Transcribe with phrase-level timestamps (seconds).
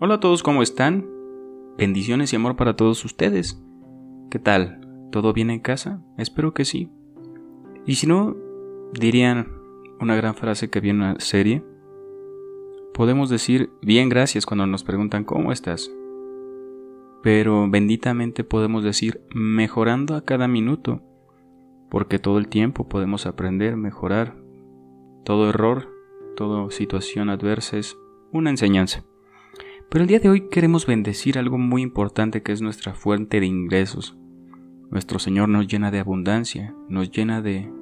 [0.00, 1.10] Hola a todos, ¿cómo están?
[1.76, 3.60] Bendiciones y amor para todos ustedes.
[4.30, 4.80] ¿Qué tal?
[5.10, 6.00] ¿Todo bien en casa?
[6.16, 6.88] Espero que sí.
[7.84, 8.36] Y si no,
[8.92, 9.48] dirían
[9.98, 11.64] una gran frase que vi en una serie.
[12.94, 15.90] Podemos decir bien gracias cuando nos preguntan ¿cómo estás?
[17.24, 21.02] Pero benditamente podemos decir mejorando a cada minuto,
[21.90, 24.36] porque todo el tiempo podemos aprender, mejorar.
[25.24, 25.88] Todo error,
[26.36, 27.98] toda situación adversa es
[28.30, 29.02] una enseñanza.
[29.90, 33.46] Pero el día de hoy queremos bendecir algo muy importante que es nuestra fuente de
[33.46, 34.18] ingresos.
[34.90, 37.72] Nuestro Señor nos llena de abundancia, nos llena de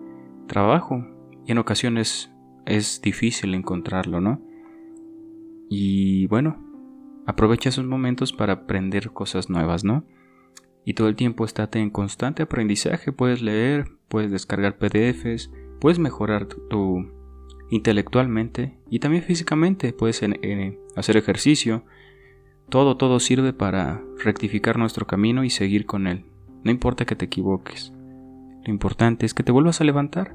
[0.47, 1.05] trabajo
[1.45, 2.31] y en ocasiones
[2.65, 4.41] es difícil encontrarlo, ¿no?
[5.69, 6.65] Y bueno,
[7.27, 10.05] aprovecha esos momentos para aprender cosas nuevas, ¿no?
[10.85, 16.47] Y todo el tiempo estate en constante aprendizaje, puedes leer, puedes descargar PDFs, puedes mejorar
[16.47, 17.11] tu,
[17.71, 20.23] intelectualmente y también físicamente, puedes
[20.95, 21.85] hacer ejercicio.
[22.69, 26.25] Todo, todo sirve para rectificar nuestro camino y seguir con él.
[26.65, 27.93] No importa que te equivoques.
[28.65, 30.35] Lo importante es que te vuelvas a levantar,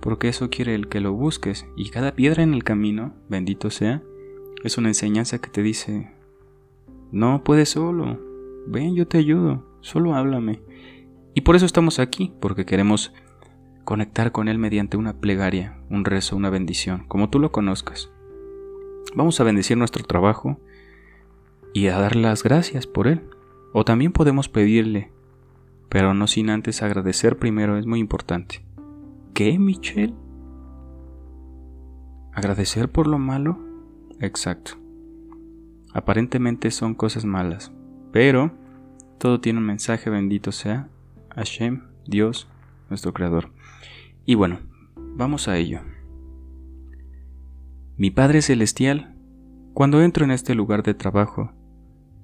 [0.00, 4.02] porque eso quiere el que lo busques y cada piedra en el camino, bendito sea,
[4.64, 6.12] es una enseñanza que te dice,
[7.12, 8.18] no puedes solo,
[8.66, 10.60] ven, yo te ayudo, solo háblame.
[11.34, 13.12] Y por eso estamos aquí, porque queremos
[13.84, 18.10] conectar con Él mediante una plegaria, un rezo, una bendición, como tú lo conozcas.
[19.14, 20.60] Vamos a bendecir nuestro trabajo
[21.72, 23.22] y a dar las gracias por Él.
[23.72, 25.10] O también podemos pedirle,
[25.88, 28.64] pero no sin antes agradecer primero, es muy importante.
[29.34, 30.14] ¿Qué, Michelle?
[32.32, 33.58] ¿Agradecer por lo malo?
[34.20, 34.72] Exacto.
[35.94, 37.72] Aparentemente son cosas malas,
[38.12, 38.52] pero
[39.18, 40.88] todo tiene un mensaje bendito sea
[41.34, 42.48] Hashem, Dios,
[42.88, 43.50] nuestro Creador.
[44.24, 44.60] Y bueno,
[44.96, 45.80] vamos a ello.
[47.96, 49.14] Mi Padre Celestial,
[49.74, 51.52] cuando entro en este lugar de trabajo,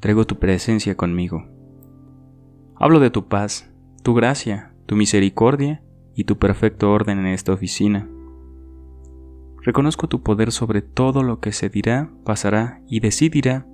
[0.00, 1.46] traigo tu presencia conmigo.
[2.76, 3.70] Hablo de tu paz,
[4.02, 5.82] tu gracia, tu misericordia
[6.14, 8.08] y tu perfecto orden en esta oficina.
[9.62, 13.66] Reconozco tu poder sobre todo lo que se dirá, pasará y decidirá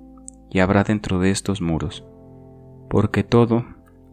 [0.49, 2.05] y habrá dentro de estos muros.
[2.89, 3.65] Porque todo,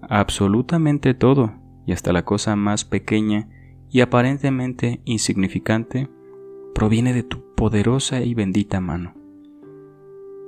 [0.02, 1.54] absolutamente todo,
[1.86, 3.48] y hasta la cosa más pequeña
[3.90, 6.08] y aparentemente insignificante,
[6.74, 9.14] proviene de tu poderosa y bendita mano.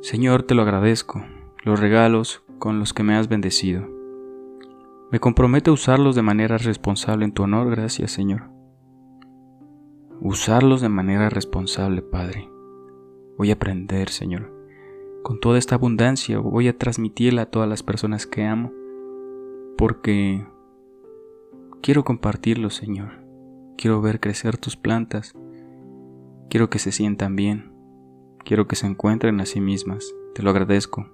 [0.02, 1.24] Señor, te lo agradezco,
[1.64, 3.88] los regalos con los que me has bendecido.
[5.10, 8.50] Me comprometo a usarlos de manera responsable en tu honor, gracias Señor.
[10.20, 12.48] Usarlos de manera responsable, Padre.
[13.36, 14.52] Voy a aprender, Señor.
[15.22, 18.72] Con toda esta abundancia voy a transmitirla a todas las personas que amo,
[19.76, 20.46] porque
[21.84, 23.10] Quiero compartirlo, Señor.
[23.76, 25.34] Quiero ver crecer tus plantas.
[26.48, 27.74] Quiero que se sientan bien.
[28.42, 30.14] Quiero que se encuentren a sí mismas.
[30.34, 31.10] Te lo agradezco.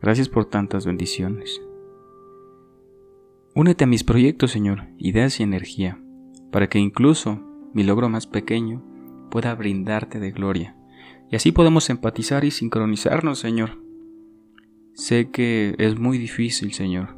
[0.00, 1.60] Gracias por tantas bendiciones.
[3.54, 6.00] Únete a mis proyectos, Señor, ideas y energía,
[6.52, 7.40] para que incluso
[7.74, 8.84] mi logro más pequeño
[9.30, 10.76] pueda brindarte de gloria.
[11.30, 13.82] Y así podemos empatizar y sincronizarnos, Señor.
[14.94, 17.16] Sé que es muy difícil, Señor,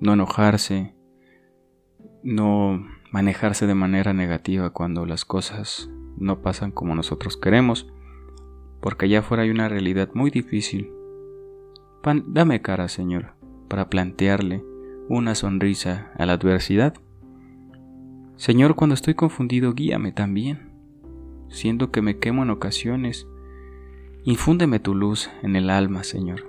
[0.00, 0.94] no enojarse,
[2.22, 7.92] no manejarse de manera negativa cuando las cosas no pasan como nosotros queremos,
[8.80, 10.90] porque allá afuera hay una realidad muy difícil.
[12.26, 13.34] Dame cara, Señor,
[13.68, 14.64] para plantearle
[15.08, 16.94] una sonrisa a la adversidad.
[18.36, 20.72] Señor, cuando estoy confundido, guíame también.
[21.48, 23.26] Siendo que me quemo en ocasiones,
[24.24, 26.46] infúndeme tu luz en el alma, Señor.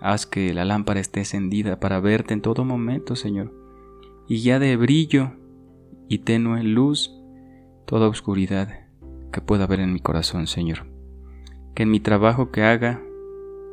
[0.00, 3.52] Haz que la lámpara esté encendida para verte en todo momento, Señor
[4.28, 5.32] y ya de brillo
[6.08, 7.14] y tenue luz
[7.84, 8.86] toda oscuridad
[9.32, 10.86] que pueda haber en mi corazón, Señor.
[11.74, 13.02] Que en mi trabajo que haga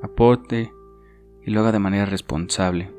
[0.03, 0.72] aporte
[1.46, 2.92] y lo haga de manera responsable.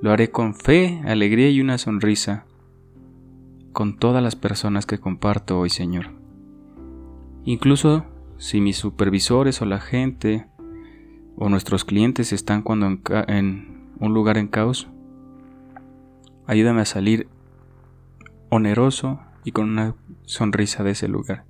[0.00, 2.44] Lo haré con fe, alegría y una sonrisa
[3.72, 6.10] con todas las personas que comparto hoy, Señor.
[7.44, 8.04] Incluso
[8.36, 10.46] si mis supervisores o la gente
[11.36, 14.88] o nuestros clientes están cuando en, en un lugar en caos,
[16.48, 17.28] Ayúdame a salir
[18.48, 19.94] oneroso y con una
[20.24, 21.44] sonrisa de ese lugar.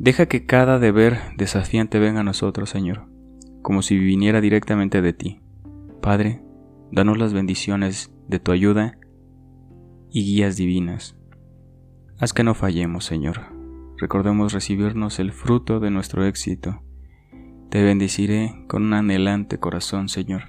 [0.00, 3.04] Deja que cada deber desafiante venga a nosotros, Señor,
[3.64, 5.40] como si viniera directamente de ti.
[6.02, 6.42] Padre,
[6.92, 8.98] danos las bendiciones de tu ayuda
[10.10, 11.16] y guías divinas.
[12.18, 13.40] Haz que no fallemos, Señor.
[13.96, 16.82] Recordemos recibirnos el fruto de nuestro éxito.
[17.70, 20.42] Te bendeciré con un anhelante corazón, Señor.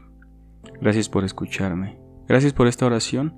[0.82, 1.98] Gracias por escucharme.
[2.28, 3.34] Gracias por esta oración.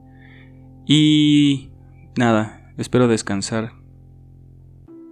[0.87, 1.71] Y
[2.17, 3.73] nada, espero descansar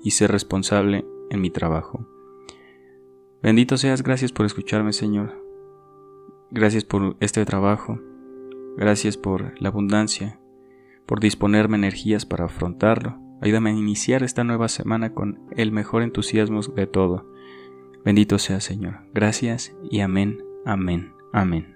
[0.03, 2.14] y ser responsable en mi trabajo.
[3.41, 5.41] Bendito seas, gracias por escucharme, Señor.
[6.51, 7.99] Gracias por este trabajo.
[8.77, 10.39] Gracias por la abundancia,
[11.05, 13.17] por disponerme energías para afrontarlo.
[13.41, 17.25] Ayúdame a iniciar esta nueva semana con el mejor entusiasmo de todo.
[18.03, 19.01] Bendito sea, Señor.
[19.13, 21.74] Gracias y amén, amén, amén.